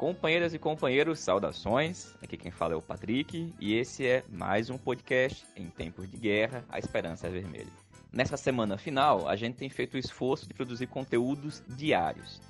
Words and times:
Companheiras 0.00 0.54
e 0.54 0.58
companheiros, 0.58 1.20
saudações. 1.20 2.14
Aqui 2.22 2.34
quem 2.34 2.50
fala 2.50 2.72
é 2.72 2.74
o 2.74 2.80
Patrick 2.80 3.52
e 3.60 3.74
esse 3.74 4.06
é 4.06 4.24
mais 4.30 4.70
um 4.70 4.78
podcast 4.78 5.44
em 5.54 5.66
tempos 5.66 6.10
de 6.10 6.16
guerra, 6.16 6.64
a 6.70 6.78
esperança 6.78 7.26
é 7.26 7.30
vermelha. 7.30 7.70
Nessa 8.10 8.38
semana 8.38 8.78
final, 8.78 9.28
a 9.28 9.36
gente 9.36 9.58
tem 9.58 9.68
feito 9.68 9.96
o 9.96 9.98
esforço 9.98 10.48
de 10.48 10.54
produzir 10.54 10.86
conteúdos 10.86 11.62
diários. 11.68 12.40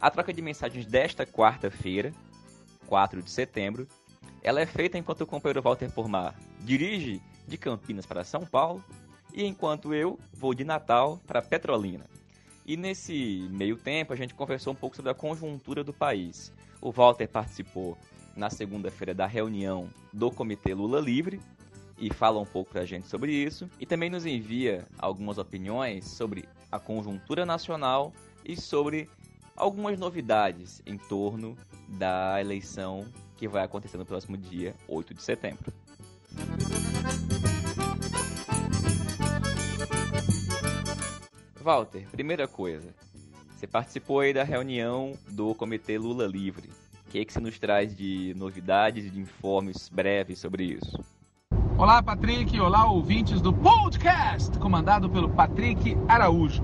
A 0.00 0.10
troca 0.10 0.32
de 0.32 0.42
mensagens 0.42 0.84
desta 0.84 1.24
quarta-feira, 1.24 2.10
4 2.88 3.22
de 3.22 3.30
setembro, 3.30 3.86
ela 4.42 4.60
é 4.60 4.66
feita 4.66 4.98
enquanto 4.98 5.20
o 5.20 5.26
companheiro 5.28 5.62
Walter 5.62 5.88
Pormar 5.92 6.34
dirige 6.58 7.22
de 7.46 7.56
Campinas 7.56 8.04
para 8.04 8.24
São 8.24 8.44
Paulo 8.44 8.82
e 9.32 9.44
enquanto 9.44 9.94
eu 9.94 10.18
vou 10.32 10.52
de 10.52 10.64
Natal 10.64 11.20
para 11.24 11.40
Petrolina. 11.40 12.06
E 12.66 12.76
nesse 12.76 13.46
meio 13.52 13.76
tempo 13.76 14.12
a 14.12 14.16
gente 14.16 14.34
conversou 14.34 14.72
um 14.72 14.76
pouco 14.76 14.96
sobre 14.96 15.12
a 15.12 15.14
conjuntura 15.14 15.84
do 15.84 15.92
país. 15.92 16.52
O 16.80 16.90
Walter 16.90 17.28
participou 17.28 17.96
na 18.34 18.50
segunda-feira 18.50 19.14
da 19.14 19.24
reunião 19.24 19.88
do 20.12 20.32
Comitê 20.32 20.74
Lula 20.74 21.00
Livre 21.00 21.40
e 21.96 22.12
fala 22.12 22.40
um 22.40 22.44
pouco 22.44 22.72
para 22.72 22.82
a 22.82 22.84
gente 22.84 23.06
sobre 23.06 23.32
isso. 23.32 23.70
E 23.78 23.86
também 23.86 24.10
nos 24.10 24.26
envia 24.26 24.84
algumas 24.98 25.38
opiniões 25.38 26.06
sobre 26.06 26.48
a 26.70 26.80
conjuntura 26.80 27.46
nacional 27.46 28.12
e 28.44 28.60
sobre 28.60 29.08
algumas 29.56 29.96
novidades 29.96 30.82
em 30.84 30.98
torno 30.98 31.56
da 31.86 32.40
eleição 32.40 33.06
que 33.36 33.46
vai 33.46 33.62
acontecer 33.62 33.96
no 33.96 34.04
próximo 34.04 34.36
dia 34.36 34.74
8 34.88 35.14
de 35.14 35.22
setembro. 35.22 35.72
Walter, 41.66 42.06
primeira 42.12 42.46
coisa, 42.46 42.94
você 43.50 43.66
participou 43.66 44.20
aí 44.20 44.32
da 44.32 44.44
reunião 44.44 45.14
do 45.32 45.52
Comitê 45.52 45.98
Lula 45.98 46.24
Livre. 46.24 46.70
O 47.04 47.10
que, 47.10 47.18
é 47.18 47.24
que 47.24 47.32
você 47.32 47.40
nos 47.40 47.58
traz 47.58 47.92
de 47.92 48.32
novidades 48.36 49.04
e 49.04 49.10
de 49.10 49.18
informes 49.18 49.88
breves 49.88 50.38
sobre 50.38 50.62
isso? 50.62 50.96
Olá, 51.76 52.00
Patrick. 52.00 52.60
Olá, 52.60 52.88
ouvintes 52.88 53.40
do 53.40 53.52
podcast, 53.52 54.56
comandado 54.60 55.10
pelo 55.10 55.28
Patrick 55.28 55.98
Araújo. 56.06 56.62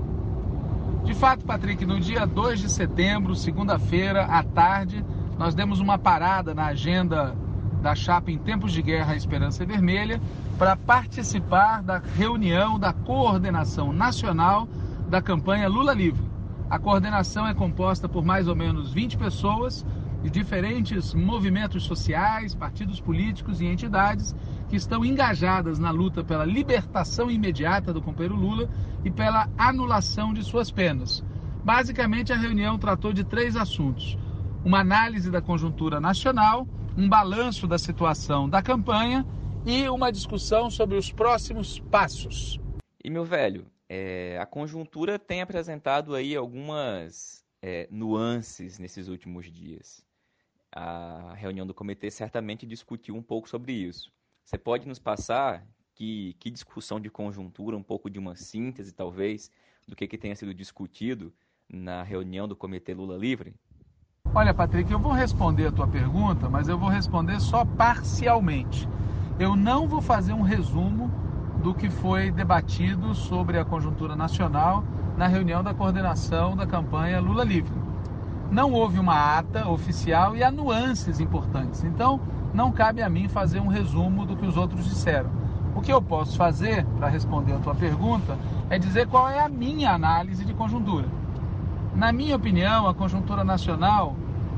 De 1.03 1.13
fato, 1.13 1.43
Patrick, 1.43 1.85
no 1.85 1.99
dia 1.99 2.25
2 2.25 2.61
de 2.61 2.69
setembro, 2.69 3.35
segunda-feira, 3.35 4.23
à 4.23 4.41
tarde, 4.41 5.03
nós 5.37 5.53
demos 5.53 5.81
uma 5.81 5.97
parada 5.97 6.55
na 6.55 6.67
agenda 6.67 7.35
da 7.81 7.93
chapa 7.93 8.31
em 8.31 8.37
tempos 8.37 8.71
de 8.71 8.81
guerra 8.81 9.17
Esperança 9.17 9.65
Vermelha 9.65 10.21
para 10.57 10.77
participar 10.77 11.83
da 11.83 11.97
reunião 11.97 12.79
da 12.79 12.93
coordenação 12.93 13.91
nacional 13.91 14.65
da 15.13 15.21
campanha 15.21 15.69
Lula 15.69 15.93
Livre. 15.93 16.25
A 16.67 16.79
coordenação 16.79 17.47
é 17.47 17.53
composta 17.53 18.09
por 18.09 18.25
mais 18.25 18.47
ou 18.47 18.55
menos 18.55 18.91
20 18.91 19.15
pessoas 19.15 19.85
de 20.23 20.29
diferentes 20.31 21.13
movimentos 21.13 21.83
sociais, 21.83 22.55
partidos 22.55 22.99
políticos 22.99 23.61
e 23.61 23.67
entidades 23.67 24.35
que 24.69 24.75
estão 24.75 25.05
engajadas 25.05 25.77
na 25.77 25.91
luta 25.91 26.23
pela 26.23 26.45
libertação 26.45 27.29
imediata 27.29 27.93
do 27.93 28.01
companheiro 28.01 28.35
Lula 28.35 28.67
e 29.05 29.11
pela 29.11 29.47
anulação 29.55 30.33
de 30.33 30.43
suas 30.43 30.71
penas. 30.71 31.23
Basicamente, 31.63 32.33
a 32.33 32.35
reunião 32.35 32.79
tratou 32.79 33.13
de 33.13 33.23
três 33.23 33.55
assuntos: 33.55 34.17
uma 34.65 34.79
análise 34.79 35.29
da 35.29 35.43
conjuntura 35.43 35.99
nacional, 35.99 36.67
um 36.97 37.07
balanço 37.07 37.67
da 37.67 37.77
situação 37.77 38.49
da 38.49 38.63
campanha 38.63 39.23
e 39.63 39.87
uma 39.89 40.11
discussão 40.11 40.71
sobre 40.71 40.97
os 40.97 41.11
próximos 41.11 41.77
passos. 41.91 42.59
E 43.05 43.11
meu 43.11 43.23
velho, 43.23 43.71
é, 43.89 44.37
a 44.39 44.45
conjuntura 44.45 45.19
tem 45.19 45.41
apresentado 45.41 46.15
aí 46.15 46.35
algumas 46.35 47.43
é, 47.61 47.87
nuances 47.91 48.79
nesses 48.79 49.07
últimos 49.07 49.51
dias. 49.51 50.03
A 50.71 51.33
reunião 51.35 51.67
do 51.67 51.73
comitê 51.73 52.09
certamente 52.09 52.65
discutiu 52.65 53.15
um 53.15 53.21
pouco 53.21 53.47
sobre 53.47 53.73
isso. 53.73 54.11
Você 54.43 54.57
pode 54.57 54.87
nos 54.87 54.99
passar 54.99 55.65
que, 55.93 56.35
que 56.39 56.49
discussão 56.49 56.99
de 56.99 57.09
conjuntura, 57.09 57.77
um 57.77 57.83
pouco 57.83 58.09
de 58.09 58.19
uma 58.19 58.35
síntese, 58.35 58.91
talvez, 58.91 59.51
do 59.87 59.95
que, 59.95 60.07
que 60.07 60.17
tenha 60.17 60.35
sido 60.35 60.53
discutido 60.53 61.33
na 61.69 62.03
reunião 62.03 62.47
do 62.47 62.55
Comitê 62.55 62.93
Lula 62.93 63.17
Livre? 63.17 63.53
Olha, 64.33 64.53
Patrick, 64.53 64.91
eu 64.91 64.99
vou 64.99 65.11
responder 65.11 65.67
a 65.67 65.71
tua 65.71 65.87
pergunta, 65.87 66.49
mas 66.49 66.67
eu 66.67 66.77
vou 66.77 66.89
responder 66.89 67.39
só 67.39 67.63
parcialmente. 67.63 68.87
Eu 69.39 69.55
não 69.55 69.87
vou 69.87 70.01
fazer 70.01 70.33
um 70.33 70.41
resumo 70.41 71.11
do 71.63 71.73
que 71.73 71.89
foi 71.89 72.29
debatido 72.29 73.15
sobre 73.15 73.57
a 73.57 73.63
conjuntura 73.63 74.17
nacional 74.17 74.83
na 75.17 75.27
reunião 75.27 75.63
da 75.63 75.73
coordenação 75.73 76.57
da 76.57 76.67
campanha 76.67 77.21
Lula 77.21 77.45
Livre. 77.45 77.73
Não 78.51 78.73
houve 78.73 78.99
uma 78.99 79.37
ata 79.37 79.69
oficial 79.69 80.35
e 80.35 80.43
há 80.43 80.51
nuances 80.51 81.21
importantes. 81.21 81.81
Então, 81.85 82.19
não 82.53 82.69
cabe 82.69 83.01
a 83.01 83.09
mim 83.09 83.29
fazer 83.29 83.61
um 83.61 83.67
resumo 83.67 84.25
do 84.25 84.35
que 84.35 84.45
os 84.45 84.57
outros 84.57 84.85
disseram. 84.85 85.31
O 85.73 85.81
que 85.81 85.91
eu 85.91 86.01
posso 86.01 86.37
fazer, 86.37 86.85
para 86.99 87.07
responder 87.07 87.53
a 87.53 87.59
tua 87.59 87.73
pergunta, 87.73 88.37
é 88.69 88.77
dizer 88.77 89.07
qual 89.07 89.29
é 89.29 89.39
a 89.39 89.49
minha 89.49 89.91
análise 89.91 90.43
de 90.43 90.53
conjuntura. 90.53 91.07
Na 91.95 92.11
minha 92.11 92.35
opinião, 92.35 92.87
a 92.87 92.93
conjuntura 92.93 93.43
nacional 93.43 94.15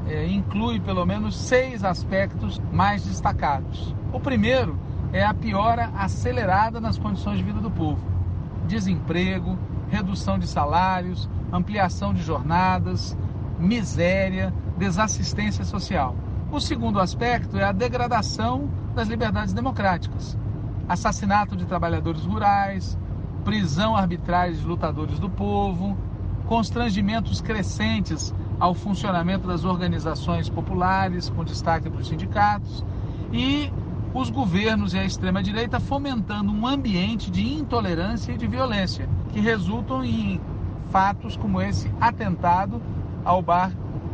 é, 0.08 0.28
inclui 0.28 0.80
pelo 0.80 1.06
menos 1.06 1.38
seis 1.38 1.84
aspectos 1.84 2.60
mais 2.72 3.06
destacados. 3.06 3.96
O 4.12 4.20
primeiro 4.20 4.78
é 5.14 5.24
a 5.24 5.34
piora 5.34 5.90
acelerada 5.96 6.80
nas 6.80 6.98
condições 6.98 7.38
de 7.38 7.44
vida 7.44 7.60
do 7.60 7.72
povo. 7.72 8.02
Desemprego, 8.68 9.58
redução 9.90 10.38
de 10.38 10.48
salários, 10.48 11.30
ampliação 11.52 12.14
de 12.14 12.22
jornadas, 12.22 13.18
miséria, 13.60 14.54
desassistência 14.78 15.64
social. 15.64 16.16
O 16.52 16.60
segundo 16.60 17.00
aspecto 17.00 17.58
é 17.58 17.64
a 17.64 17.72
degradação 17.72 18.70
das 18.94 19.08
liberdades 19.08 19.54
democráticas. 19.54 20.38
Assassinato 20.88 21.56
de 21.56 21.66
trabalhadores 21.66 22.24
rurais, 22.24 22.98
prisão 23.44 23.96
arbitrária 23.96 24.54
de 24.54 24.66
lutadores 24.66 25.20
do 25.20 25.30
povo, 25.30 25.98
constrangimentos 26.46 27.42
crescentes 27.42 28.34
ao 28.60 28.74
funcionamento 28.74 29.48
das 29.48 29.66
organizações 29.66 30.50
populares, 30.50 31.30
com 31.30 31.44
destaque 31.44 31.90
para 31.90 32.02
os 32.02 32.08
sindicatos, 32.08 32.86
e 33.32 33.72
os 34.16 34.30
governos 34.30 34.94
e 34.94 34.98
a 34.98 35.04
extrema-direita 35.04 35.78
fomentando 35.78 36.50
um 36.50 36.66
ambiente 36.66 37.30
de 37.30 37.54
intolerância 37.54 38.32
e 38.32 38.38
de 38.38 38.48
violência, 38.48 39.10
que 39.34 39.42
resultam 39.42 40.06
em 40.06 40.40
fatos 40.90 41.36
como 41.36 41.62
esse 41.62 41.92
atentado 42.00 42.82
ao 43.26 43.42
bar 43.42 43.74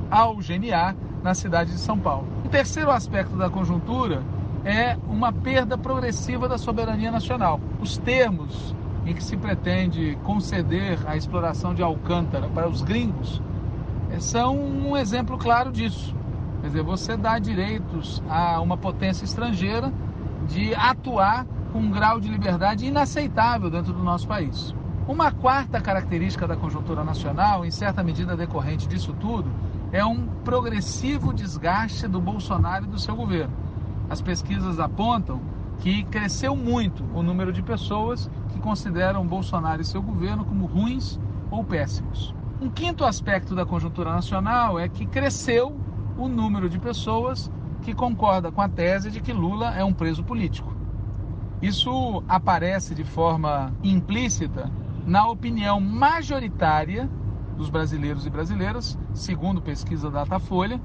ao 0.10 0.38
GNA 0.38 0.96
na 1.22 1.36
cidade 1.36 1.72
de 1.72 1.78
São 1.78 2.00
Paulo. 2.00 2.28
O 2.44 2.50
terceiro 2.50 2.90
aspecto 2.90 3.38
da 3.38 3.48
conjuntura 3.48 4.24
é 4.66 4.98
uma 5.08 5.32
perda 5.32 5.78
progressiva 5.78 6.50
da 6.50 6.58
soberania 6.58 7.12
nacional. 7.12 7.60
Os 7.80 8.00
termos 8.00 8.76
em 9.06 9.14
que 9.14 9.24
se 9.24 9.38
pretende 9.38 10.18
conceder 10.24 10.98
a 11.06 11.16
exploração 11.16 11.76
de 11.76 11.84
Alcântara 11.84 12.48
para 12.50 12.68
os 12.68 12.82
gringos 12.82 13.40
eh, 14.12 14.20
são 14.20 14.58
um 14.58 14.98
exemplo 14.98 15.38
claro 15.38 15.72
disso. 15.72 16.16
Dizer, 16.72 16.84
você 16.84 17.18
dá 17.18 17.38
direitos 17.38 18.24
a 18.30 18.62
uma 18.62 18.78
potência 18.78 19.26
estrangeira 19.26 19.92
de 20.48 20.74
atuar 20.74 21.46
com 21.74 21.80
um 21.80 21.92
grau 21.92 22.18
de 22.18 22.30
liberdade 22.30 22.86
inaceitável 22.86 23.70
dentro 23.70 23.92
do 23.92 24.02
nosso 24.02 24.26
país. 24.26 24.74
Uma 25.06 25.34
quarta 25.34 25.82
característica 25.82 26.48
da 26.48 26.56
conjuntura 26.56 27.04
nacional, 27.04 27.66
em 27.66 27.72
certa 27.72 28.02
medida 28.02 28.38
decorrente 28.38 28.88
disso 28.88 29.14
tudo, 29.20 29.52
é 29.92 30.06
um 30.06 30.26
progressivo 30.46 31.34
desgaste 31.34 32.08
do 32.08 32.22
Bolsonaro 32.22 32.86
e 32.86 32.88
do 32.88 32.98
seu 32.98 33.18
governo. 33.18 33.54
As 34.10 34.22
pesquisas 34.22 34.80
apontam 34.80 35.42
que 35.80 36.06
cresceu 36.06 36.56
muito 36.56 37.04
o 37.14 37.22
número 37.22 37.52
de 37.52 37.62
pessoas 37.62 38.32
que 38.54 38.62
consideram 38.62 39.28
Bolsonaro 39.28 39.82
e 39.82 39.86
seu 39.86 40.02
governo 40.02 40.46
como 40.46 40.68
ruins 40.68 41.20
ou 41.50 41.66
péssimos. 41.66 42.34
Um 42.62 42.70
quinto 42.70 43.04
aspecto 43.04 43.54
da 43.54 43.66
conjuntura 43.66 44.14
nacional 44.14 44.80
é 44.80 44.88
que 44.88 45.06
cresceu 45.06 45.76
o 46.24 46.30
número 46.30 46.70
de 46.70 46.80
pessoas 46.80 47.52
que 47.82 47.94
concorda 47.94 48.52
com 48.52 48.62
a 48.62 48.70
tese 48.70 49.10
de 49.10 49.20
que 49.20 49.34
Lula 49.34 49.74
é 49.76 49.84
um 49.84 49.94
preso 49.94 50.24
político. 50.24 50.72
Isso 51.62 52.24
aparece 52.28 52.94
de 52.94 53.04
forma 53.04 53.74
implícita 53.84 54.72
na 55.06 55.28
opinião 55.28 55.80
majoritária 55.80 57.10
dos 57.58 57.70
brasileiros 57.70 58.26
e 58.26 58.30
brasileiras, 58.30 58.98
segundo 59.14 59.62
pesquisa 59.62 60.10
Datafolha, 60.10 60.80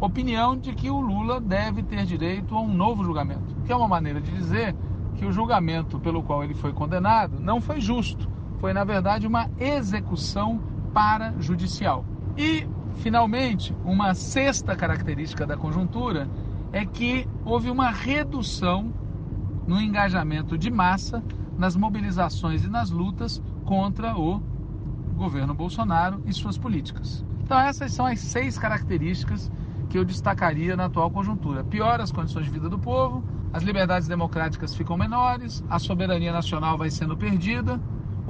opinião 0.00 0.56
de 0.56 0.74
que 0.74 0.90
o 0.90 1.00
Lula 1.00 1.40
deve 1.40 1.82
ter 1.82 2.04
direito 2.06 2.54
a 2.54 2.60
um 2.60 2.72
novo 2.72 3.04
julgamento, 3.04 3.54
que 3.64 3.72
é 3.72 3.76
uma 3.76 3.88
maneira 3.88 4.20
de 4.20 4.30
dizer 4.30 4.74
que 5.16 5.26
o 5.26 5.32
julgamento 5.32 5.98
pelo 5.98 6.22
qual 6.22 6.42
ele 6.42 6.54
foi 6.54 6.72
condenado 6.72 7.38
não 7.38 7.60
foi 7.60 7.80
justo, 7.80 8.28
foi 8.58 8.72
na 8.72 8.84
verdade 8.84 9.26
uma 9.26 9.50
execução 9.58 10.60
parajudicial. 10.94 12.04
E 12.36 12.66
Finalmente, 12.96 13.74
uma 13.84 14.14
sexta 14.14 14.76
característica 14.76 15.46
da 15.46 15.56
conjuntura 15.56 16.28
é 16.72 16.84
que 16.84 17.26
houve 17.44 17.70
uma 17.70 17.90
redução 17.90 18.92
no 19.66 19.80
engajamento 19.80 20.58
de 20.58 20.70
massa 20.70 21.22
nas 21.56 21.76
mobilizações 21.76 22.64
e 22.64 22.68
nas 22.68 22.90
lutas 22.90 23.42
contra 23.64 24.16
o 24.16 24.40
governo 25.14 25.54
Bolsonaro 25.54 26.22
e 26.26 26.32
suas 26.32 26.56
políticas. 26.56 27.24
Então, 27.42 27.58
essas 27.58 27.92
são 27.92 28.06
as 28.06 28.20
seis 28.20 28.56
características 28.58 29.50
que 29.88 29.98
eu 29.98 30.04
destacaria 30.04 30.76
na 30.76 30.84
atual 30.84 31.10
conjuntura. 31.10 31.64
Piora 31.64 32.02
as 32.02 32.12
condições 32.12 32.44
de 32.44 32.50
vida 32.50 32.68
do 32.68 32.78
povo, 32.78 33.24
as 33.52 33.62
liberdades 33.62 34.06
democráticas 34.06 34.74
ficam 34.74 34.96
menores, 34.96 35.64
a 35.68 35.78
soberania 35.78 36.32
nacional 36.32 36.78
vai 36.78 36.90
sendo 36.90 37.16
perdida, 37.16 37.80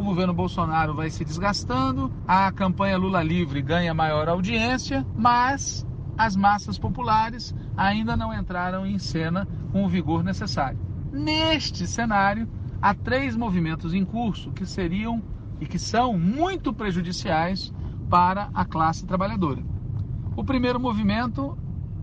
o 0.01 0.03
governo 0.03 0.33
Bolsonaro 0.33 0.95
vai 0.95 1.11
se 1.11 1.25
desgastando, 1.27 2.11
a 2.27 2.51
campanha 2.51 2.97
Lula 2.97 3.23
livre 3.23 3.61
ganha 3.61 3.93
maior 3.93 4.31
audiência, 4.31 5.07
mas 5.15 5.87
as 6.17 6.35
massas 6.35 6.79
populares 6.79 7.55
ainda 7.77 8.17
não 8.17 8.33
entraram 8.33 8.87
em 8.87 8.99
cena 8.99 9.47
com 9.71 9.85
o 9.85 9.89
vigor 9.89 10.25
necessário. 10.25 10.81
Neste 11.13 11.87
cenário, 11.87 12.49
há 12.81 12.95
três 12.95 13.37
movimentos 13.37 13.93
em 13.93 14.03
curso 14.03 14.51
que 14.53 14.65
seriam 14.65 15.23
e 15.61 15.67
que 15.67 15.79
são 15.79 16.19
muito 16.19 16.73
prejudiciais 16.73 17.71
para 18.09 18.49
a 18.55 18.65
classe 18.65 19.05
trabalhadora. 19.05 19.63
O 20.35 20.43
primeiro 20.43 20.81
movimento 20.81 21.59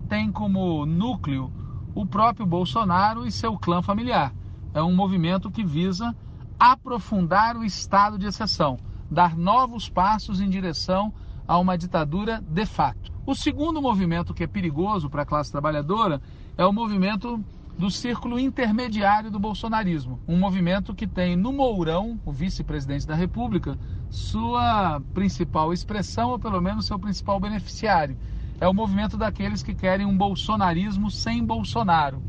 tem 0.08 0.30
como 0.30 0.86
núcleo 0.86 1.52
o 1.96 2.06
próprio 2.06 2.46
Bolsonaro 2.46 3.26
e 3.26 3.32
seu 3.32 3.58
clã 3.58 3.82
familiar. 3.82 4.32
É 4.72 4.80
um 4.80 4.94
movimento 4.94 5.50
que 5.50 5.64
visa 5.64 6.14
aprofundar 6.58 7.56
o 7.56 7.64
estado 7.64 8.18
de 8.18 8.26
exceção, 8.26 8.78
dar 9.10 9.36
novos 9.36 9.88
passos 9.88 10.40
em 10.40 10.48
direção 10.48 11.12
a 11.46 11.56
uma 11.58 11.78
ditadura 11.78 12.42
de 12.42 12.66
fato. 12.66 13.12
O 13.24 13.34
segundo 13.34 13.80
movimento 13.80 14.34
que 14.34 14.44
é 14.44 14.46
perigoso 14.46 15.08
para 15.08 15.22
a 15.22 15.26
classe 15.26 15.52
trabalhadora 15.52 16.20
é 16.56 16.64
o 16.66 16.72
movimento 16.72 17.42
do 17.78 17.90
círculo 17.90 18.40
intermediário 18.40 19.30
do 19.30 19.38
bolsonarismo, 19.38 20.18
um 20.26 20.36
movimento 20.36 20.92
que 20.92 21.06
tem 21.06 21.36
no 21.36 21.52
Mourão, 21.52 22.18
o 22.24 22.32
vice-presidente 22.32 23.06
da 23.06 23.14
República, 23.14 23.78
sua 24.10 25.00
principal 25.14 25.72
expressão, 25.72 26.30
ou 26.30 26.40
pelo 26.40 26.60
menos 26.60 26.86
seu 26.86 26.98
principal 26.98 27.38
beneficiário. 27.38 28.18
É 28.60 28.66
o 28.66 28.74
movimento 28.74 29.16
daqueles 29.16 29.62
que 29.62 29.74
querem 29.74 30.04
um 30.04 30.16
bolsonarismo 30.16 31.08
sem 31.08 31.44
Bolsonaro, 31.44 32.20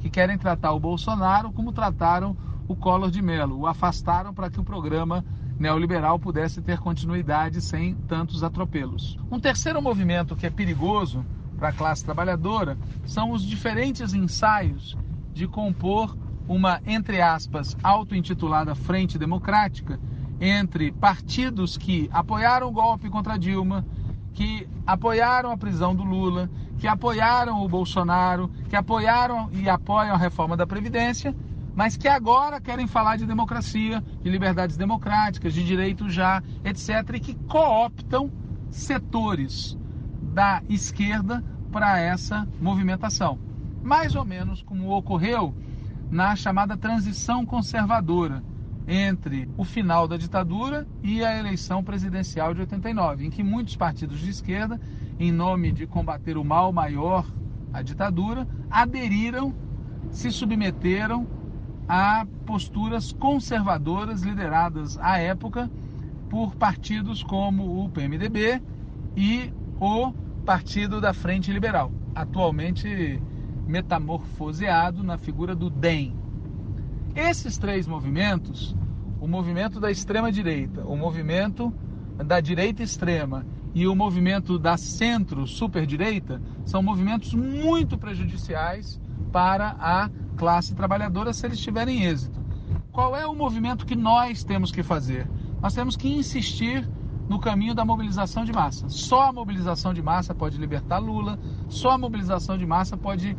que 0.00 0.10
querem 0.10 0.36
tratar 0.36 0.72
o 0.72 0.80
Bolsonaro 0.80 1.50
como 1.52 1.72
trataram 1.72 2.36
o 2.68 2.76
Collor 2.76 3.10
de 3.10 3.22
Mello, 3.22 3.58
o 3.58 3.66
afastaram 3.66 4.34
para 4.34 4.50
que 4.50 4.60
o 4.60 4.64
programa 4.64 5.24
neoliberal 5.58 6.18
pudesse 6.18 6.60
ter 6.60 6.78
continuidade 6.78 7.60
sem 7.62 7.94
tantos 7.94 8.44
atropelos. 8.44 9.18
Um 9.30 9.40
terceiro 9.40 9.80
movimento 9.80 10.36
que 10.36 10.46
é 10.46 10.50
perigoso 10.50 11.24
para 11.56 11.70
a 11.70 11.72
classe 11.72 12.04
trabalhadora 12.04 12.78
são 13.06 13.32
os 13.32 13.42
diferentes 13.42 14.12
ensaios 14.12 14.96
de 15.32 15.48
compor 15.48 16.16
uma, 16.46 16.80
entre 16.86 17.20
aspas, 17.20 17.76
auto-intitulada 17.82 18.74
Frente 18.74 19.18
Democrática 19.18 19.98
entre 20.40 20.92
partidos 20.92 21.76
que 21.76 22.08
apoiaram 22.12 22.68
o 22.68 22.72
golpe 22.72 23.10
contra 23.10 23.38
Dilma, 23.38 23.84
que 24.32 24.68
apoiaram 24.86 25.50
a 25.50 25.56
prisão 25.56 25.94
do 25.94 26.04
Lula, 26.04 26.48
que 26.78 26.86
apoiaram 26.86 27.64
o 27.64 27.68
Bolsonaro, 27.68 28.48
que 28.68 28.76
apoiaram 28.76 29.50
e 29.52 29.68
apoiam 29.68 30.14
a 30.14 30.18
reforma 30.18 30.56
da 30.56 30.66
Previdência 30.66 31.34
mas 31.78 31.96
que 31.96 32.08
agora 32.08 32.60
querem 32.60 32.88
falar 32.88 33.14
de 33.18 33.24
democracia, 33.24 34.02
de 34.20 34.28
liberdades 34.28 34.76
democráticas, 34.76 35.54
de 35.54 35.62
direitos 35.64 36.12
já, 36.12 36.42
etc., 36.64 37.14
e 37.14 37.20
que 37.20 37.34
cooptam 37.46 38.32
setores 38.68 39.78
da 40.20 40.60
esquerda 40.68 41.40
para 41.70 42.00
essa 42.00 42.48
movimentação. 42.60 43.38
Mais 43.80 44.16
ou 44.16 44.24
menos 44.24 44.60
como 44.60 44.90
ocorreu 44.90 45.54
na 46.10 46.34
chamada 46.34 46.76
transição 46.76 47.46
conservadora 47.46 48.42
entre 48.88 49.48
o 49.56 49.62
final 49.62 50.08
da 50.08 50.16
ditadura 50.16 50.84
e 51.00 51.24
a 51.24 51.38
eleição 51.38 51.84
presidencial 51.84 52.54
de 52.54 52.62
89, 52.62 53.24
em 53.24 53.30
que 53.30 53.44
muitos 53.44 53.76
partidos 53.76 54.18
de 54.18 54.30
esquerda, 54.30 54.80
em 55.16 55.30
nome 55.30 55.70
de 55.70 55.86
combater 55.86 56.36
o 56.36 56.42
mal 56.42 56.72
maior, 56.72 57.24
a 57.72 57.82
ditadura, 57.82 58.48
aderiram, 58.68 59.54
se 60.10 60.32
submeteram 60.32 61.37
a 61.88 62.26
posturas 62.44 63.12
conservadoras 63.12 64.22
lideradas 64.22 64.98
à 64.98 65.18
época 65.18 65.70
por 66.28 66.54
partidos 66.54 67.22
como 67.22 67.82
o 67.82 67.88
PMDB 67.88 68.60
e 69.16 69.50
o 69.80 70.12
Partido 70.44 71.00
da 71.00 71.14
Frente 71.14 71.50
Liberal, 71.50 71.90
atualmente 72.14 73.20
metamorfoseado 73.66 75.02
na 75.02 75.16
figura 75.16 75.54
do 75.54 75.70
DEM. 75.70 76.14
Esses 77.14 77.56
três 77.56 77.86
movimentos, 77.86 78.76
o 79.20 79.26
movimento 79.26 79.80
da 79.80 79.90
extrema 79.90 80.30
direita, 80.30 80.84
o 80.84 80.96
movimento 80.96 81.72
da 82.24 82.40
direita 82.40 82.82
extrema 82.82 83.46
e 83.74 83.86
o 83.86 83.94
movimento 83.94 84.58
da 84.58 84.76
centro 84.76 85.46
superdireita, 85.46 86.40
são 86.64 86.82
movimentos 86.82 87.34
muito 87.34 87.96
prejudiciais 87.96 89.00
para 89.32 89.76
a 89.78 90.10
classe 90.38 90.74
trabalhadora 90.74 91.32
se 91.32 91.44
eles 91.44 91.58
tiverem 91.58 92.04
êxito. 92.04 92.40
Qual 92.92 93.14
é 93.14 93.26
o 93.26 93.34
movimento 93.34 93.84
que 93.84 93.96
nós 93.96 94.44
temos 94.44 94.70
que 94.70 94.82
fazer? 94.82 95.28
Nós 95.60 95.74
temos 95.74 95.96
que 95.96 96.08
insistir 96.08 96.88
no 97.28 97.38
caminho 97.38 97.74
da 97.74 97.84
mobilização 97.84 98.44
de 98.44 98.52
massa. 98.52 98.88
Só 98.88 99.28
a 99.28 99.32
mobilização 99.32 99.92
de 99.92 100.00
massa 100.00 100.34
pode 100.34 100.56
libertar 100.56 100.98
Lula, 100.98 101.38
só 101.68 101.90
a 101.90 101.98
mobilização 101.98 102.56
de 102.56 102.64
massa 102.64 102.96
pode 102.96 103.36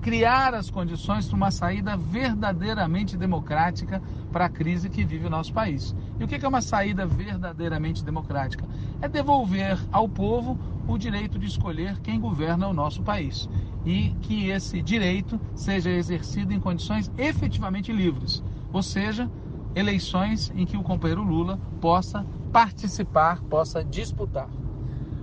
criar 0.00 0.54
as 0.54 0.70
condições 0.70 1.26
para 1.26 1.36
uma 1.36 1.50
saída 1.50 1.96
verdadeiramente 1.96 3.16
democrática 3.16 4.02
para 4.32 4.46
a 4.46 4.48
crise 4.48 4.88
que 4.88 5.04
vive 5.04 5.26
o 5.26 5.30
nosso 5.30 5.52
país. 5.52 5.94
E 6.18 6.24
o 6.24 6.28
que 6.28 6.44
é 6.44 6.48
uma 6.48 6.60
saída 6.60 7.06
verdadeiramente 7.06 8.04
democrática? 8.04 8.64
É 9.00 9.08
devolver 9.08 9.78
ao 9.92 10.08
povo 10.08 10.58
o 10.88 10.98
direito 10.98 11.38
de 11.38 11.46
escolher 11.46 12.00
quem 12.00 12.18
governa 12.18 12.66
o 12.66 12.72
nosso 12.72 13.02
país 13.02 13.48
e 13.86 14.10
que 14.22 14.48
esse 14.48 14.82
direito 14.82 15.40
seja 15.54 15.90
exercido 15.90 16.52
em 16.52 16.58
condições 16.58 17.10
efetivamente 17.16 17.92
livres, 17.92 18.42
ou 18.72 18.82
seja, 18.82 19.30
eleições 19.74 20.50
em 20.56 20.66
que 20.66 20.76
o 20.76 20.82
companheiro 20.82 21.22
Lula 21.22 21.58
possa 21.80 22.26
participar, 22.52 23.40
possa 23.44 23.84
disputar. 23.84 24.48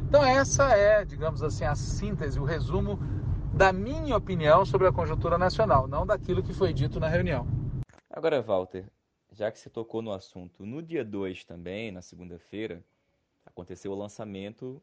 Então 0.08 0.24
essa 0.24 0.70
é, 0.76 1.04
digamos 1.04 1.44
assim, 1.44 1.66
a 1.66 1.76
síntese, 1.76 2.40
o 2.40 2.46
resumo 2.46 2.98
da 3.54 3.74
minha 3.74 4.16
opinião 4.16 4.66
sobre 4.66 4.88
a 4.88 4.92
conjuntura 4.92 5.38
nacional, 5.38 5.88
não 5.88 6.06
daquilo 6.06 6.44
que 6.44 6.54
foi 6.54 6.74
dito 6.74 7.00
na 7.00 7.08
reunião. 7.08 7.48
Agora, 8.10 8.42
Walter, 8.42 8.86
já 9.36 9.52
que 9.52 9.60
você 9.60 9.70
tocou 9.70 10.02
no 10.02 10.12
assunto, 10.12 10.66
no 10.66 10.82
dia 10.82 11.04
2 11.04 11.44
também, 11.44 11.92
na 11.92 12.02
segunda-feira, 12.02 12.84
aconteceu 13.46 13.92
o 13.92 13.96
lançamento 13.96 14.82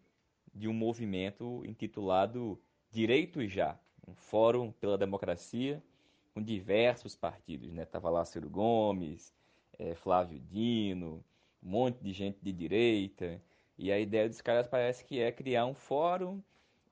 de 0.55 0.69
um 0.69 0.75
movimento 0.75 1.63
intitulado 1.65 2.61
Direito 2.91 3.47
Já, 3.49 3.79
um 4.07 4.15
fórum 4.15 4.71
pela 4.73 4.99
democracia 4.99 5.83
com 6.35 6.43
diversos 6.43 7.17
partidos, 7.17 7.73
né? 7.73 7.87
Tava 7.87 8.11
lá 8.11 8.25
Ciro 8.25 8.51
Gomes, 8.51 9.33
é, 9.79 9.95
Flávio 9.95 10.39
Dino, 10.39 11.25
um 11.63 11.71
monte 11.71 12.03
de 12.03 12.13
gente 12.13 12.39
de 12.43 12.53
direita. 12.53 13.41
E 13.79 13.91
a 13.91 13.99
ideia 13.99 14.29
dos 14.29 14.43
caras 14.43 14.69
parece 14.69 15.05
que 15.05 15.19
é 15.19 15.33
criar 15.33 15.65
um 15.65 15.75
fórum 15.75 16.43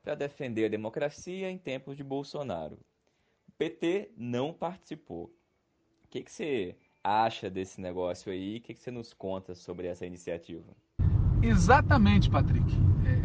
para 0.02 0.14
defender 0.14 0.64
a 0.64 0.69
democracia 0.69 1.50
em 1.50 1.59
tempos 1.59 1.95
de 1.95 2.02
Bolsonaro. 2.02 2.79
O 3.47 3.52
PT 3.52 4.12
não 4.17 4.52
participou. 4.55 5.25
O 6.05 6.09
que, 6.09 6.23
que 6.23 6.33
você 6.33 6.75
acha 7.02 7.50
desse 7.50 7.80
negócio 7.80 8.30
aí? 8.30 8.59
O 8.59 8.61
que, 8.61 8.75
que 8.75 8.80
você 8.80 8.90
nos 8.90 9.12
conta 9.12 9.54
sobre 9.54 9.87
essa 9.87 10.07
iniciativa? 10.07 10.64
Exatamente, 11.42 12.28
Patrick. 12.28 12.71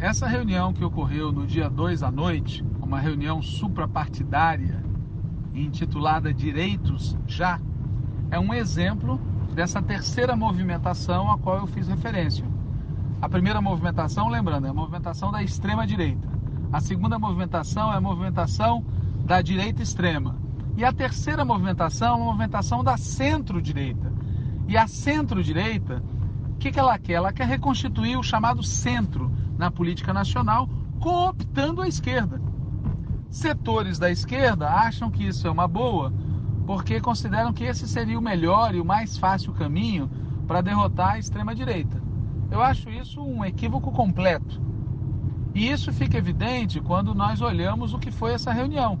Essa 0.00 0.26
reunião 0.26 0.72
que 0.72 0.84
ocorreu 0.84 1.30
no 1.30 1.46
dia 1.46 1.68
2 1.68 2.02
à 2.02 2.10
noite, 2.10 2.64
uma 2.80 2.98
reunião 2.98 3.42
suprapartidária 3.42 4.84
intitulada 5.54 6.32
Direitos 6.32 7.16
Já, 7.26 7.60
é 8.30 8.38
um 8.38 8.52
exemplo 8.52 9.18
dessa 9.54 9.80
terceira 9.80 10.36
movimentação 10.36 11.30
a 11.30 11.38
qual 11.38 11.58
eu 11.58 11.66
fiz 11.66 11.88
referência. 11.88 12.44
A 13.20 13.28
primeira 13.28 13.60
movimentação, 13.60 14.28
lembrando, 14.28 14.66
é 14.66 14.70
a 14.70 14.74
movimentação 14.74 15.32
da 15.32 15.42
extrema 15.42 15.86
direita. 15.86 16.28
A 16.72 16.80
segunda 16.80 17.18
movimentação 17.18 17.92
é 17.92 17.96
a 17.96 18.00
movimentação 18.00 18.84
da 19.24 19.40
direita 19.40 19.82
extrema. 19.82 20.36
E 20.76 20.84
a 20.84 20.92
terceira 20.92 21.44
movimentação 21.44 22.18
é 22.18 22.20
a 22.20 22.24
movimentação 22.24 22.84
da 22.84 22.96
centro-direita. 22.96 24.12
E 24.68 24.76
a 24.76 24.86
centro-direita 24.86 26.02
o 26.56 26.58
que, 26.58 26.72
que 26.72 26.80
ela 26.80 26.98
quer? 26.98 27.12
Ela 27.12 27.34
quer 27.34 27.46
reconstituir 27.46 28.16
o 28.16 28.22
chamado 28.22 28.62
centro 28.62 29.30
na 29.58 29.70
política 29.70 30.10
nacional, 30.10 30.66
cooptando 30.98 31.82
a 31.82 31.86
esquerda. 31.86 32.40
Setores 33.28 33.98
da 33.98 34.10
esquerda 34.10 34.66
acham 34.66 35.10
que 35.10 35.26
isso 35.26 35.46
é 35.46 35.50
uma 35.50 35.68
boa, 35.68 36.10
porque 36.66 36.98
consideram 36.98 37.52
que 37.52 37.64
esse 37.64 37.86
seria 37.86 38.18
o 38.18 38.22
melhor 38.22 38.74
e 38.74 38.80
o 38.80 38.84
mais 38.86 39.18
fácil 39.18 39.52
caminho 39.52 40.10
para 40.46 40.62
derrotar 40.62 41.12
a 41.12 41.18
extrema-direita. 41.18 42.02
Eu 42.50 42.62
acho 42.62 42.88
isso 42.88 43.22
um 43.22 43.44
equívoco 43.44 43.92
completo. 43.92 44.58
E 45.54 45.70
isso 45.70 45.92
fica 45.92 46.16
evidente 46.16 46.80
quando 46.80 47.14
nós 47.14 47.42
olhamos 47.42 47.92
o 47.92 47.98
que 47.98 48.10
foi 48.10 48.32
essa 48.32 48.50
reunião. 48.50 48.98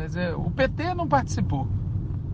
Quer 0.00 0.06
dizer, 0.06 0.34
o 0.34 0.50
PT 0.50 0.94
não 0.94 1.06
participou 1.06 1.68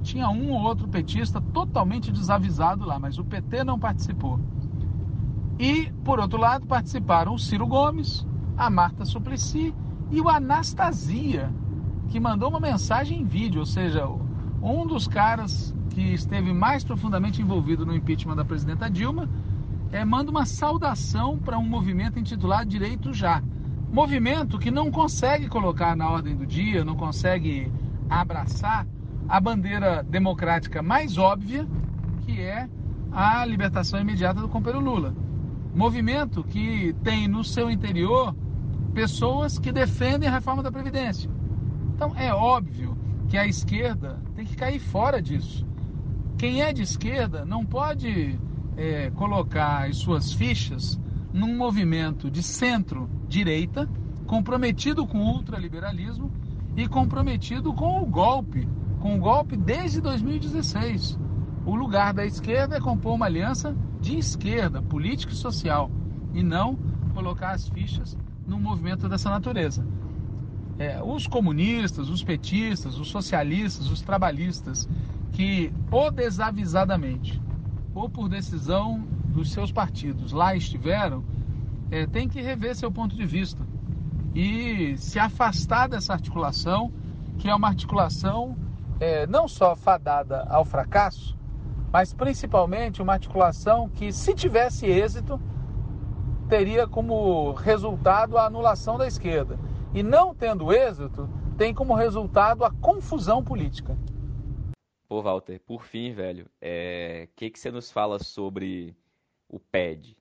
tinha 0.07 0.29
um 0.29 0.53
ou 0.53 0.61
outro 0.61 0.87
petista 0.87 1.41
totalmente 1.41 2.13
desavisado 2.13 2.85
lá, 2.85 2.97
mas 2.97 3.19
o 3.19 3.25
PT 3.25 3.65
não 3.65 3.77
participou. 3.77 4.39
E, 5.59 5.91
por 6.05 6.21
outro 6.21 6.39
lado, 6.39 6.65
participaram 6.65 7.35
o 7.35 7.39
Ciro 7.41 7.67
Gomes, 7.67 8.25
a 8.57 8.71
Marta 8.71 9.05
Suplicy 9.05 9.75
e 10.13 10.21
o 10.21 10.29
Anastasia, 10.29 11.53
que 12.09 12.21
mandou 12.21 12.51
uma 12.51 12.61
mensagem 12.61 13.21
em 13.21 13.25
vídeo, 13.25 13.59
ou 13.59 13.67
seja, 13.67 14.07
um 14.63 14.87
dos 14.87 15.09
caras 15.09 15.75
que 15.91 16.15
esteve 16.15 16.53
mais 16.53 16.85
profundamente 16.85 17.43
envolvido 17.43 17.85
no 17.85 17.93
impeachment 17.93 18.37
da 18.37 18.45
presidenta 18.45 18.89
Dilma, 18.89 19.29
é, 19.91 20.05
manda 20.05 20.31
uma 20.31 20.47
saudação 20.47 21.37
para 21.37 21.59
um 21.59 21.69
movimento 21.69 22.17
intitulado 22.17 22.71
Direito 22.71 23.13
Já. 23.13 23.43
Movimento 23.91 24.59
que 24.59 24.71
não 24.71 24.91
consegue 24.91 25.49
colocar 25.49 25.97
na 25.97 26.11
ordem 26.11 26.37
do 26.37 26.45
dia, 26.45 26.85
não 26.85 26.97
consegue 26.97 27.73
abraçar 28.11 28.87
a 29.29 29.41
bandeira 29.41 30.03
democrática 30.03 30.83
mais 30.83 31.17
óbvia, 31.19 31.67
que 32.25 32.41
é 32.41 32.69
a 33.13 33.45
libertação 33.45 34.01
imediata 34.01 34.41
do 34.41 34.49
companheiro 34.49 34.85
Lula. 34.85 35.15
Movimento 35.75 36.43
que 36.45 36.95
tem 37.03 37.29
no 37.29 37.45
seu 37.45 37.71
interior 37.71 38.35
pessoas 38.93 39.59
que 39.59 39.73
defendem 39.73 40.29
a 40.29 40.33
reforma 40.33 40.63
da 40.63 40.73
Previdência. 40.73 41.31
Então 41.95 42.15
é 42.17 42.33
óbvio 42.33 42.97
que 43.29 43.37
a 43.37 43.47
esquerda 43.47 44.21
tem 44.35 44.45
que 44.45 44.57
cair 44.57 44.79
fora 44.79 45.21
disso. 45.21 45.67
Quem 46.39 46.63
é 46.63 46.73
de 46.73 46.83
esquerda 46.83 47.45
não 47.45 47.65
pode 47.65 48.39
é, 48.77 49.11
colocar 49.11 49.89
as 49.89 49.97
suas 49.97 50.33
fichas 50.33 51.01
num 51.37 51.55
movimento 51.55 52.31
de 52.31 52.43
centro-direita 52.43 53.87
comprometido 54.27 55.07
com 55.07 55.19
o 55.19 55.35
ultraliberalismo 55.35 56.33
e 56.75 56.89
comprometido 56.89 57.75
com 57.75 58.03
o 58.03 58.07
golpe, 58.07 58.67
com 59.01 59.17
o 59.17 59.21
golpe 59.21 59.55
desde 59.55 60.01
2016. 60.01 61.19
O 61.67 61.75
lugar 61.75 62.15
da 62.15 62.25
esquerda 62.25 62.77
é 62.77 62.81
compor 62.81 63.15
uma 63.15 63.27
aliança 63.27 63.77
de 64.01 64.17
esquerda, 64.17 64.81
política 64.81 65.35
e 65.35 65.37
social, 65.37 65.91
e 66.33 66.43
não 66.43 66.79
colocar 67.13 67.51
as 67.51 67.69
fichas 67.69 68.17
num 68.47 68.59
movimento 68.59 69.07
dessa 69.07 69.29
natureza. 69.29 69.87
É, 70.79 71.03
os 71.03 71.27
comunistas, 71.27 72.09
os 72.09 72.25
petistas, 72.25 72.99
os 72.99 73.09
socialistas, 73.09 73.91
os 73.91 74.01
trabalhistas, 74.01 74.89
que 75.33 75.71
ou 75.91 76.11
desavisadamente 76.11 77.39
ou 77.95 78.09
por 78.09 78.27
decisão 78.27 79.07
dos 79.37 79.53
seus 79.53 79.71
partidos 79.71 80.33
lá 80.33 80.57
estiveram, 80.57 81.23
é, 81.91 82.07
tem 82.07 82.29
que 82.29 82.41
rever 82.41 82.75
seu 82.75 82.91
ponto 82.91 83.15
de 83.15 83.25
vista 83.25 83.63
e 84.35 84.97
se 84.97 85.19
afastar 85.19 85.89
dessa 85.89 86.15
articulação, 86.15 86.93
que 87.39 87.49
é 87.49 87.55
uma 87.55 87.69
articulação 87.69 88.57
é, 88.99 89.27
não 89.27 89.47
só 89.47 89.77
fadada 89.77 90.43
ao 90.49 90.65
fracasso, 90.65 91.37
mas 91.93 92.13
principalmente 92.13 93.03
uma 93.03 93.13
articulação 93.13 93.89
que, 93.89 94.11
se 94.11 94.35
tivesse 94.35 94.87
êxito, 94.87 95.41
teria 96.49 96.87
como 96.87 97.53
resultado 97.53 98.39
a 98.39 98.47
anulação 98.47 98.99
da 98.99 99.07
esquerda. 99.07 99.59
E 99.95 100.03
não 100.03 100.35
tendo 100.35 100.73
êxito, 100.73 101.29
tem 101.57 101.73
como 101.73 101.95
resultado 101.95 102.65
a 102.65 102.71
confusão 102.71 103.43
política. 103.43 103.97
Pô, 105.09 105.23
Walter, 105.23 105.61
por 105.65 105.85
fim, 105.85 106.13
velho, 106.13 106.47
o 106.47 106.49
é... 106.61 107.29
que, 107.37 107.51
que 107.51 107.59
você 107.59 107.71
nos 107.71 107.91
fala 107.91 108.19
sobre 108.19 108.95
o 109.49 109.59
PED? 109.59 110.17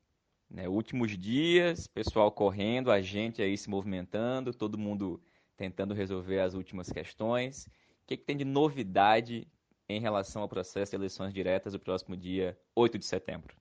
Né? 0.49 0.67
Últimos 0.67 1.17
dias, 1.17 1.87
pessoal 1.87 2.31
correndo, 2.31 2.91
a 2.91 3.01
gente 3.01 3.41
aí 3.41 3.57
se 3.57 3.69
movimentando, 3.69 4.53
todo 4.53 4.77
mundo 4.77 5.21
tentando 5.57 5.93
resolver 5.93 6.39
as 6.39 6.53
últimas 6.53 6.89
questões. 6.91 7.65
O 8.03 8.07
que, 8.07 8.17
que 8.17 8.25
tem 8.25 8.37
de 8.37 8.45
novidade 8.45 9.47
em 9.87 9.99
relação 9.99 10.41
ao 10.41 10.49
processo 10.49 10.91
de 10.91 10.97
eleições 10.97 11.33
diretas 11.33 11.73
do 11.73 11.79
próximo 11.79 12.15
dia 12.15 12.57
8 12.75 12.97
de 12.97 13.05
setembro? 13.05 13.55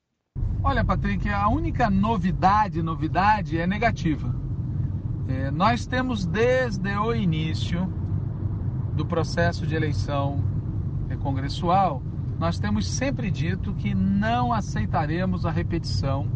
Olha, 0.63 0.83
Patrick, 0.83 1.29
a 1.29 1.47
única 1.47 1.89
novidade, 1.89 2.81
novidade 2.81 3.57
é 3.57 3.67
negativa. 3.67 4.33
É, 5.27 5.51
nós 5.51 5.85
temos 5.85 6.25
desde 6.25 6.89
o 6.97 7.13
início 7.13 7.87
do 8.93 9.05
processo 9.05 9.65
de 9.67 9.75
eleição 9.75 10.43
é, 11.09 11.15
congressual, 11.15 12.01
nós 12.37 12.59
temos 12.59 12.87
sempre 12.87 13.31
dito 13.31 13.73
que 13.73 13.93
não 13.93 14.51
aceitaremos 14.51 15.45
a 15.45 15.51
repetição 15.51 16.27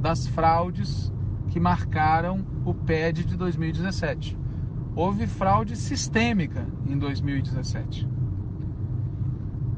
das 0.00 0.26
fraudes 0.26 1.12
que 1.48 1.58
marcaram 1.58 2.44
o 2.64 2.72
PED 2.72 3.24
de 3.24 3.36
2017. 3.36 4.38
Houve 4.94 5.26
fraude 5.26 5.76
sistêmica 5.76 6.66
em 6.86 6.96
2017. 6.96 8.08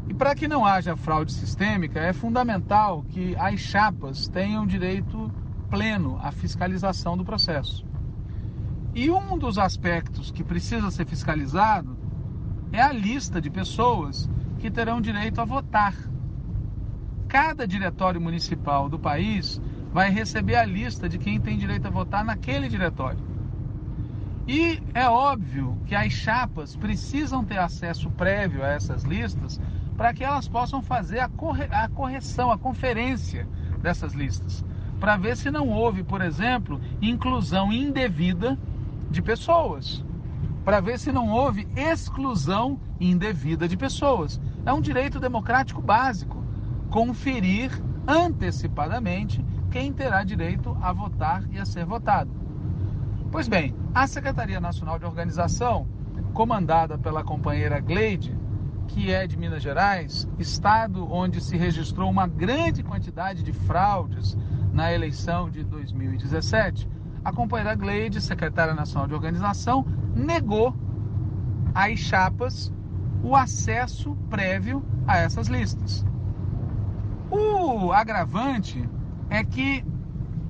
E 0.09 0.15
para 0.15 0.35
que 0.35 0.47
não 0.47 0.65
haja 0.65 0.95
fraude 0.95 1.33
sistêmica, 1.33 2.01
é 2.01 2.13
fundamental 2.13 3.03
que 3.09 3.35
as 3.37 3.61
chapas 3.61 4.29
tenham 4.29 4.67
direito 4.67 5.33
pleno 5.71 6.19
à 6.23 6.31
fiscalização 6.31 7.17
do 7.17 7.25
processo. 7.25 7.85
E 8.95 9.11
um 9.11 9.37
dos 9.37 9.59
aspectos 9.59 10.31
que 10.31 10.45
precisa 10.45 10.91
ser 10.91 11.07
fiscalizado 11.07 11.97
é 12.73 12.81
a 12.81 12.93
lista 12.93 13.41
de 13.41 13.51
pessoas 13.51 14.29
que 14.59 14.71
terão 14.71 15.01
direito 15.01 15.41
a 15.41 15.45
votar. 15.45 15.95
Cada 17.29 17.67
diretório 17.67 18.21
municipal 18.21 18.89
do 18.89 18.99
país 18.99 19.61
vai 19.93 20.11
receber 20.11 20.57
a 20.57 20.65
lista 20.65 21.09
de 21.09 21.19
quem 21.19 21.41
tem 21.41 21.57
direito 21.57 21.87
a 21.87 21.91
votar 21.91 22.25
naquele 22.25 22.69
diretório. 22.69 23.19
E 24.47 24.81
é 24.95 25.09
óbvio 25.09 25.77
que 25.87 25.95
as 25.95 26.13
chapas 26.13 26.77
precisam 26.77 27.45
ter 27.45 27.59
acesso 27.59 28.09
prévio 28.11 28.63
a 28.63 28.69
essas 28.69 29.03
listas 29.03 29.61
para 29.97 30.15
que 30.15 30.23
elas 30.23 30.47
possam 30.47 30.81
fazer 30.81 31.19
a, 31.19 31.29
corre 31.29 31.65
a 31.71 31.89
correção, 31.89 32.51
a 32.51 32.59
conferência 32.59 33.49
dessas 33.83 34.13
listas, 34.13 34.65
para 35.01 35.17
ver 35.17 35.37
se 35.37 35.51
não 35.51 35.69
houve, 35.69 36.05
por 36.05 36.21
exemplo, 36.21 36.81
inclusão 37.03 37.73
indevida 37.73 38.57
de 39.11 39.21
pessoas, 39.21 40.05
para 40.67 40.81
ver 40.81 40.99
se 40.99 41.13
não 41.13 41.29
houve 41.29 41.69
exclusão 41.77 42.81
indevida 42.99 43.69
de 43.69 43.77
pessoas. 43.77 44.41
É 44.67 44.73
um 44.73 44.81
direito 44.81 45.21
democrático 45.21 45.81
básico 45.81 46.45
conferir 46.91 47.71
antecipadamente 48.05 49.45
quem 49.71 49.93
terá 49.93 50.25
direito 50.25 50.77
a 50.83 50.93
votar 50.93 51.45
e 51.53 51.59
a 51.61 51.65
ser 51.65 51.85
votado. 51.87 52.33
Pois 53.31 53.47
bem, 53.47 53.77
a 53.95 54.09
Secretaria 54.09 54.59
Nacional 54.61 54.99
de 54.99 55.05
Organização, 55.05 55.87
comandada 56.35 56.99
pela 56.99 57.23
companheira 57.23 57.79
Gleide, 57.79 58.37
que 58.89 59.13
é 59.13 59.25
de 59.25 59.37
Minas 59.37 59.63
Gerais, 59.63 60.29
estado 60.37 61.09
onde 61.09 61.41
se 61.41 61.57
registrou 61.57 62.11
uma 62.11 62.27
grande 62.27 62.83
quantidade 62.83 63.45
de 63.45 63.53
fraudes 63.53 64.37
na 64.73 64.93
eleição 64.93 65.49
de 65.49 65.63
2017, 65.63 66.89
a 67.27 67.33
companheira 67.33 67.75
Gleide, 67.75 68.21
secretária 68.21 68.73
nacional 68.73 69.09
de 69.09 69.15
organização, 69.15 69.85
negou 70.15 70.73
às 71.75 71.99
chapas 71.99 72.73
o 73.21 73.35
acesso 73.35 74.15
prévio 74.31 74.87
a 75.09 75.17
essas 75.17 75.49
listas. 75.49 76.07
O 77.29 77.93
agravante 77.93 78.89
é 79.29 79.43
que 79.43 79.85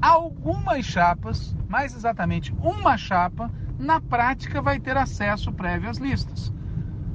algumas 0.03 0.85
chapas, 0.85 1.57
mais 1.67 1.97
exatamente 1.97 2.55
uma 2.59 2.99
chapa, 2.99 3.51
na 3.79 3.99
prática 3.99 4.61
vai 4.61 4.79
ter 4.79 4.99
acesso 4.99 5.51
prévio 5.55 5.89
às 5.89 5.97
listas. 5.97 6.53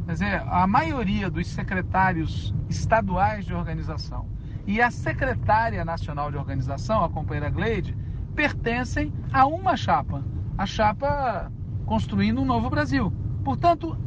Quer 0.08 0.13
dizer, 0.13 0.44
a 0.48 0.65
maioria 0.65 1.30
dos 1.30 1.46
secretários 1.46 2.51
estaduais 2.68 3.46
de 3.46 3.53
organização 3.53 4.27
e 4.65 4.82
a 4.82 4.89
secretária 4.89 5.86
nacional 5.86 6.32
de 6.32 6.38
organização, 6.38 7.03
a 7.03 7.10
companheira 7.10 7.51
Gleide, 7.51 7.96
pertencem 8.31 9.13
a 9.31 9.45
uma 9.45 9.75
chapa, 9.75 10.23
a 10.57 10.65
chapa 10.65 11.51
Construindo 11.85 12.41
um 12.41 12.45
Novo 12.45 12.69
Brasil. 12.69 13.11
Portanto, 13.43 13.97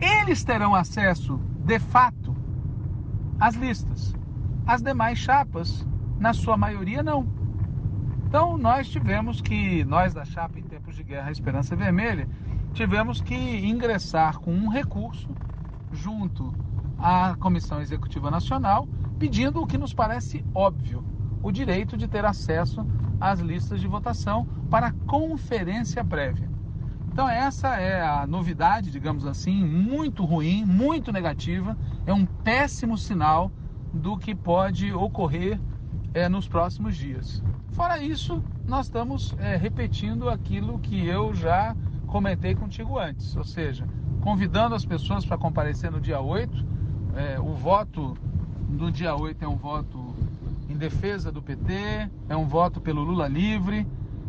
eles 0.00 0.44
terão 0.44 0.74
acesso, 0.74 1.40
de 1.64 1.78
fato, 1.78 2.36
às 3.40 3.54
listas. 3.54 4.14
As 4.66 4.82
demais 4.82 5.18
chapas 5.18 5.86
na 6.18 6.32
sua 6.32 6.56
maioria 6.56 7.02
não. 7.02 7.26
Então 8.26 8.58
nós 8.58 8.88
tivemos 8.88 9.40
que, 9.40 9.84
nós 9.84 10.12
da 10.12 10.24
chapa 10.24 10.58
em 10.58 10.62
tempos 10.62 10.94
de 10.94 11.02
guerra 11.02 11.30
Esperança 11.30 11.74
Vermelha, 11.74 12.28
tivemos 12.74 13.20
que 13.20 13.34
ingressar 13.34 14.38
com 14.38 14.52
um 14.52 14.68
recurso 14.68 15.28
junto 15.92 16.54
à 16.98 17.34
Comissão 17.40 17.80
Executiva 17.80 18.30
Nacional, 18.30 18.86
pedindo 19.18 19.62
o 19.62 19.66
que 19.66 19.78
nos 19.78 19.94
parece 19.94 20.44
óbvio, 20.54 21.02
o 21.42 21.50
direito 21.50 21.96
de 21.96 22.06
ter 22.06 22.24
acesso 22.24 22.86
às 23.20 23.40
listas 23.40 23.80
de 23.80 23.86
votação 23.86 24.46
para 24.70 24.92
conferência 25.06 26.04
prévia. 26.04 26.48
Então 27.12 27.28
essa 27.28 27.76
é 27.76 28.00
a 28.00 28.26
novidade, 28.26 28.90
digamos 28.90 29.26
assim, 29.26 29.64
muito 29.64 30.24
ruim, 30.24 30.64
muito 30.64 31.12
negativa, 31.12 31.76
é 32.06 32.12
um 32.12 32.24
péssimo 32.24 32.96
sinal 32.96 33.50
do 33.92 34.16
que 34.16 34.34
pode 34.34 34.92
ocorrer 34.92 35.58
é, 36.14 36.28
nos 36.28 36.46
próximos 36.46 36.96
dias. 36.96 37.42
Fora 37.72 38.02
isso, 38.02 38.42
nós 38.66 38.86
estamos 38.86 39.34
é, 39.38 39.56
repetindo 39.56 40.28
aquilo 40.28 40.78
que 40.78 41.06
eu 41.06 41.34
já 41.34 41.76
comentei 42.06 42.54
contigo 42.54 42.98
antes, 42.98 43.36
ou 43.36 43.44
seja, 43.44 43.86
convidando 44.20 44.74
as 44.74 44.84
pessoas 44.84 45.24
para 45.24 45.38
comparecer 45.38 45.90
no 45.90 46.00
dia 46.00 46.20
8. 46.20 46.66
É, 47.14 47.40
o 47.40 47.52
voto 47.54 48.16
no 48.68 48.90
dia 48.90 49.14
8 49.14 49.44
é 49.44 49.48
um 49.48 49.56
voto 49.56 50.07
em 50.68 50.76
defesa 50.76 51.32
do 51.32 51.42
PT, 51.42 52.10
é 52.28 52.36
um 52.36 52.46
voto 52.46 52.80
pelo 52.80 53.02
Lula 53.02 53.26
livre, 53.26 53.86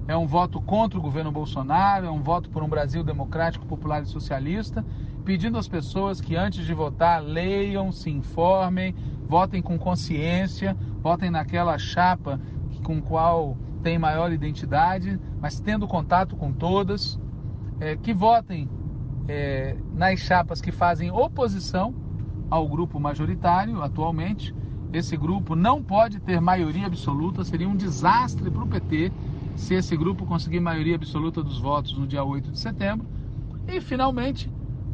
é 0.07 0.15
um 0.17 0.25
voto 0.25 0.59
contra 0.61 0.97
o 0.97 1.01
governo 1.01 1.31
Bolsonaro, 1.31 2.05
é 2.05 2.11
um 2.11 2.21
voto 2.21 2.49
por 2.49 2.63
um 2.63 2.69
Brasil 2.69 3.03
democrático, 3.03 3.65
popular 3.65 4.01
e 4.01 4.05
socialista, 4.05 4.83
pedindo 5.23 5.57
às 5.57 5.67
pessoas 5.67 6.19
que 6.19 6.35
antes 6.35 6.65
de 6.65 6.73
votar 6.73 7.21
leiam, 7.21 7.91
se 7.91 8.09
informem, 8.09 8.95
votem 9.27 9.61
com 9.61 9.77
consciência, 9.77 10.75
votem 11.01 11.29
naquela 11.29 11.77
chapa 11.77 12.39
com 12.83 13.01
qual 13.01 13.57
tem 13.83 13.99
maior 13.99 14.31
identidade, 14.31 15.19
mas 15.39 15.59
tendo 15.59 15.87
contato 15.87 16.35
com 16.35 16.51
todas, 16.51 17.19
é, 17.79 17.95
que 17.95 18.13
votem 18.13 18.69
é, 19.27 19.75
nas 19.93 20.19
chapas 20.19 20.59
que 20.59 20.71
fazem 20.71 21.11
oposição 21.11 21.93
ao 22.49 22.67
grupo 22.67 22.99
majoritário 22.99 23.81
atualmente. 23.81 24.55
Esse 24.91 25.15
grupo 25.15 25.55
não 25.55 25.83
pode 25.83 26.19
ter 26.19 26.41
maioria 26.41 26.87
absoluta, 26.87 27.43
seria 27.43 27.69
um 27.69 27.75
desastre 27.75 28.49
para 28.49 28.63
o 28.63 28.67
PT 28.67 29.11
se 29.55 29.75
esse 29.75 29.95
grupo 29.95 30.25
conseguir 30.25 30.59
maioria 30.59 30.95
absoluta 30.95 31.43
dos 31.43 31.59
votos 31.59 31.93
no 31.93 32.07
dia 32.07 32.23
8 32.23 32.51
de 32.51 32.59
setembro. 32.59 33.05
E, 33.67 33.79
finalmente, 33.81 34.49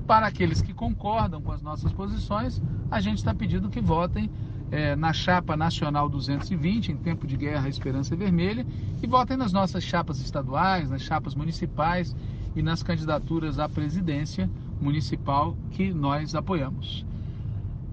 para 0.06 0.28
aqueles 0.28 0.62
que 0.62 0.74
concordam 0.74 1.42
com 1.42 1.52
as 1.52 1.62
nossas 1.62 1.94
posições, 1.94 2.62
a 2.92 3.00
gente 3.00 3.20
está 3.20 3.34
pedindo 3.34 3.70
que 3.70 3.80
votem 3.80 4.30
é, 4.72 4.96
na 4.96 5.14
chapa 5.14 5.56
nacional 5.56 6.10
220, 6.10 6.92
em 6.92 6.98
tempo 6.98 7.26
de 7.26 7.38
guerra, 7.38 7.70
Esperança 7.70 8.16
Vermelha, 8.16 8.66
e 9.02 9.08
votem 9.08 9.38
nas 9.38 9.54
nossas 9.54 9.84
chapas 9.84 10.20
estaduais, 10.20 10.90
nas 10.90 11.04
chapas 11.04 11.36
municipais 11.36 12.14
e 12.56 12.62
nas 12.62 12.84
candidaturas 12.84 13.60
à 13.60 13.70
presidência 13.70 14.50
municipal 14.82 15.56
que 15.72 15.94
nós 15.94 16.36
apoiamos. 16.36 17.06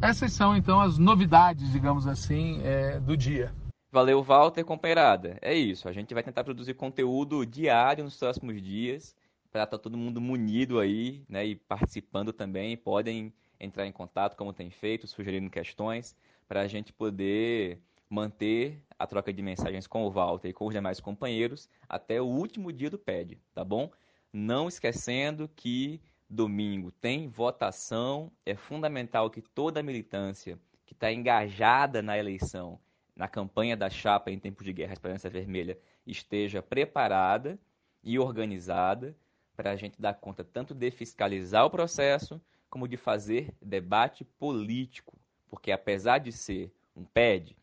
Essas 0.03 0.33
são 0.33 0.57
então 0.57 0.81
as 0.81 0.99
novidades, 0.99 1.71
digamos 1.71 2.09
assim, 2.09 2.61
é, 2.65 2.99
do 2.99 3.17
dia. 3.17 3.55
Valeu, 3.93 4.21
Walter, 4.21 4.65
companheirada. 4.65 5.39
É 5.41 5.55
isso, 5.55 5.89
a 5.89 5.93
gente 5.93 6.13
vai 6.13 6.25
tentar 6.25 6.43
produzir 6.43 6.75
conteúdo 6.75 7.47
diário 7.47 8.03
nos 8.03 8.17
próximos 8.17 8.61
dias, 8.61 9.15
para 9.53 9.63
estar 9.63 9.79
tá 9.79 9.83
todo 9.83 9.97
mundo 9.97 10.21
munido 10.21 10.81
aí, 10.81 11.23
né, 11.29 11.47
e 11.47 11.55
participando 11.55 12.33
também. 12.33 12.77
Podem 12.77 13.33
entrar 13.61 13.87
em 13.87 13.93
contato, 13.93 14.37
como 14.37 14.53
tem 14.53 14.71
feito, 14.71 15.07
sugerindo 15.07 15.49
questões, 15.49 16.17
para 16.49 16.63
a 16.63 16.67
gente 16.67 16.93
poder 16.93 17.81
manter 18.11 18.85
a 18.99 19.07
troca 19.07 19.33
de 19.33 19.41
mensagens 19.41 19.87
com 19.87 20.03
o 20.05 20.11
Walter 20.11 20.49
e 20.49 20.53
com 20.53 20.67
os 20.67 20.75
demais 20.75 20.99
companheiros 20.99 21.69
até 21.89 22.21
o 22.21 22.27
último 22.27 22.73
dia 22.73 22.91
do 22.91 22.99
PED, 22.99 23.39
tá 23.55 23.65
bom? 23.65 23.89
Não 24.33 24.67
esquecendo 24.67 25.49
que 25.55 26.01
domingo 26.33 26.91
tem 26.91 27.29
votação, 27.29 28.33
é 28.47 28.57
fundamental 28.57 29.31
que 29.31 29.43
toda 29.43 29.81
a 29.81 29.83
militância 29.83 30.59
que 30.87 30.95
está 30.95 31.13
engajada 31.13 32.01
na 32.01 32.17
eleição 32.17 32.81
na 33.15 33.29
campanha 33.29 33.77
da 33.77 33.91
chapa 33.91 34.31
em 34.31 34.39
tempo 34.39 34.65
de 34.65 34.73
guerra 34.73 34.95
Esperança 34.95 35.29
Vermelha 35.29 35.79
esteja 36.07 36.63
preparada 36.63 37.59
e 38.03 38.19
organizada 38.19 39.15
para 39.55 39.73
a 39.73 39.77
gente 39.77 40.01
dar 40.01 40.15
conta 40.15 40.43
tanto 40.43 40.75
de 40.75 40.91
fiscalizar 40.91 41.67
o 41.67 41.71
processo 41.71 42.41
como 42.71 42.89
de 42.89 42.97
fazer 42.97 43.55
debate 43.61 44.25
político, 44.25 45.19
porque 45.51 45.71
apesar 45.71 46.17
de 46.17 46.33
ser 46.33 46.73
um 46.97 47.05
PED, 47.05 47.55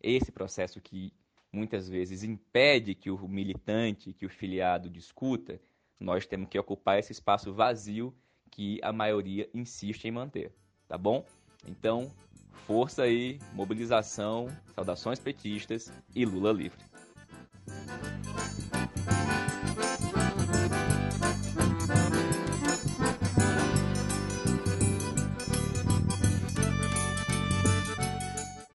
esse 0.00 0.30
processo 0.30 0.80
que 0.80 1.12
muitas 1.52 1.88
vezes 1.88 2.22
impede 2.22 2.94
que 2.94 3.10
o 3.10 3.26
militante, 3.26 4.12
que 4.12 4.24
o 4.24 4.30
filiado 4.30 4.88
discuta, 4.88 5.60
nós 6.02 6.26
temos 6.26 6.48
que 6.48 6.58
ocupar 6.58 6.98
esse 6.98 7.12
espaço 7.12 7.52
vazio 7.52 8.14
que 8.50 8.78
a 8.82 8.92
maioria 8.92 9.48
insiste 9.54 10.04
em 10.04 10.10
manter, 10.10 10.52
tá 10.86 10.98
bom? 10.98 11.24
Então, 11.66 12.10
Força 12.66 13.02
aí, 13.02 13.40
mobilização, 13.52 14.46
saudações 14.74 15.18
petistas 15.18 15.92
e 16.14 16.24
Lula 16.24 16.52
livre. 16.52 16.78